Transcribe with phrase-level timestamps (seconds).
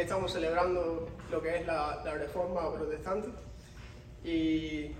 [0.00, 3.28] estamos celebrando lo que es la, reforma protestante.
[4.24, 4.92] Y,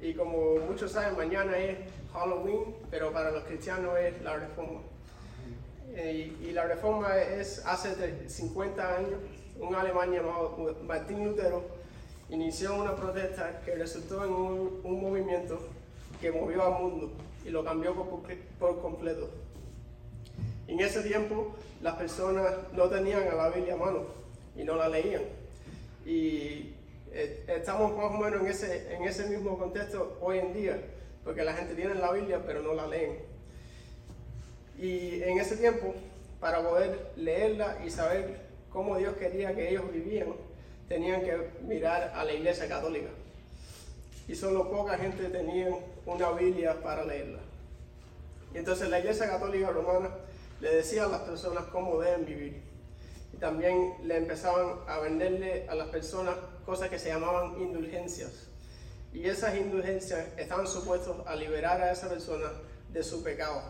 [0.00, 1.78] y, como muchos saben, mañana es
[2.12, 4.80] Halloween, pero para los cristianos es la reforma.
[5.96, 9.20] Y, y la reforma es hace 50 años,
[9.58, 11.64] un alemán llamado Martín Lutero
[12.30, 15.58] inició una protesta que resultó en un, un movimiento
[16.20, 17.10] que movió al mundo
[17.44, 18.22] y lo cambió por,
[18.58, 19.30] por completo.
[20.66, 24.27] En ese tiempo las personas no tenían a la Biblia a mano
[24.58, 25.22] y no la leían.
[26.04, 26.74] Y
[27.12, 30.78] eh, estamos más o menos en ese, en ese mismo contexto hoy en día,
[31.24, 33.18] porque la gente tiene la Biblia pero no la leen.
[34.78, 35.94] Y en ese tiempo,
[36.40, 40.34] para poder leerla y saber cómo Dios quería que ellos vivían,
[40.88, 43.08] tenían que mirar a la Iglesia Católica.
[44.26, 45.68] Y solo poca gente tenía
[46.04, 47.40] una Biblia para leerla.
[48.54, 50.10] Y entonces la Iglesia Católica Romana
[50.60, 52.68] le decía a las personas cómo deben vivir.
[53.40, 56.34] También le empezaban a venderle a las personas
[56.66, 58.48] cosas que se llamaban indulgencias.
[59.12, 62.50] Y esas indulgencias estaban supuestos a liberar a esa persona
[62.92, 63.62] de su pecado.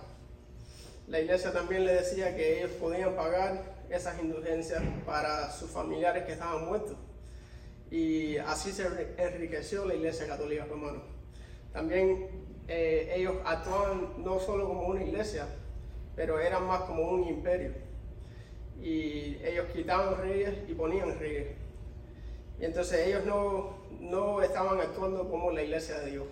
[1.06, 6.32] La iglesia también le decía que ellos podían pagar esas indulgencias para sus familiares que
[6.32, 6.96] estaban muertos.
[7.90, 11.00] Y así se enriqueció la iglesia católica romana.
[11.72, 12.28] También
[12.68, 15.46] eh, ellos actuaban no solo como una iglesia,
[16.14, 17.72] pero eran más como un imperio.
[18.82, 21.48] Y ellos quitaban reyes y ponían reyes.
[22.60, 26.26] Y entonces ellos no, no estaban actuando como la iglesia de Dios.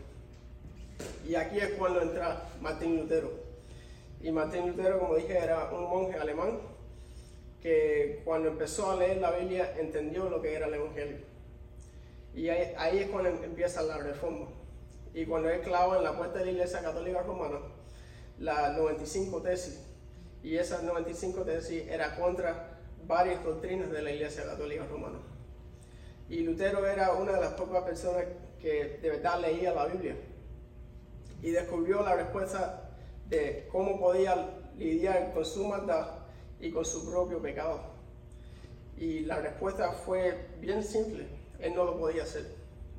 [1.27, 3.31] Y aquí es cuando entra Martín Lutero.
[4.21, 6.59] Y Martín Lutero, como dije, era un monje alemán
[7.61, 11.19] que cuando empezó a leer la Biblia entendió lo que era el Evangelio.
[12.35, 14.47] Y ahí, ahí es cuando empieza la reforma.
[15.15, 17.59] Y cuando él clava en la puerta de la Iglesia Católica Romana,
[18.39, 19.81] la 95 tesis,
[20.47, 25.19] y esas 95 tesis era contra varias doctrinas de la Iglesia Católica Romana.
[26.29, 28.27] Y Lutero era una de las pocas personas
[28.61, 30.15] que de verdad leía la Biblia
[31.43, 32.93] y descubrió la respuesta
[33.29, 36.11] de cómo podía lidiar con su maldad
[36.61, 37.81] y con su propio pecado.
[38.97, 41.27] Y la respuesta fue bien simple,
[41.59, 42.47] él no lo podía hacer,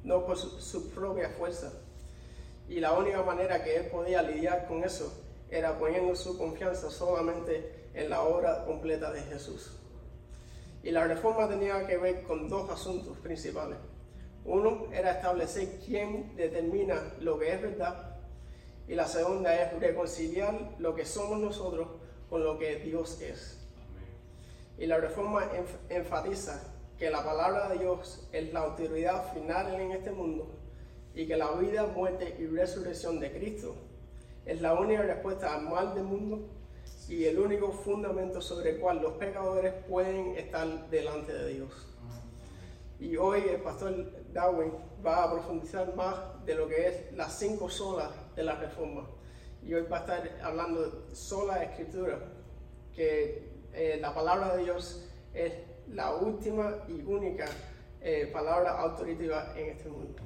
[0.03, 1.71] no por su, su propia fuerza.
[2.67, 7.89] Y la única manera que él podía lidiar con eso era poniendo su confianza solamente
[7.93, 9.71] en la obra completa de Jesús.
[10.83, 13.77] Y la reforma tenía que ver con dos asuntos principales.
[14.45, 18.15] Uno era establecer quién determina lo que es verdad
[18.87, 21.87] y la segunda es reconciliar lo que somos nosotros
[22.29, 23.57] con lo que Dios es.
[24.77, 25.43] Y la reforma
[25.89, 26.63] enfatiza
[26.97, 30.47] que la palabra de Dios es la autoridad final en este mundo
[31.13, 33.75] y que la vida, muerte y resurrección de Cristo
[34.47, 36.47] es la única respuesta al mal del mundo
[37.09, 41.95] y el único fundamento sobre el cual los pecadores pueden estar delante de Dios.
[42.99, 43.93] Y hoy el pastor
[44.31, 44.71] Darwin
[45.05, 46.15] va a profundizar más
[46.45, 49.05] de lo que es las cinco solas de la reforma.
[49.61, 52.19] Y hoy va a estar hablando sola escritura,
[52.95, 55.53] que eh, la palabra de Dios es
[55.89, 57.45] la última y única
[58.01, 60.23] eh, palabra autoritativa en este mundo.